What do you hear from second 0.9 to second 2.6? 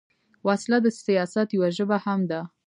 سیاست یوه ژبه هم ده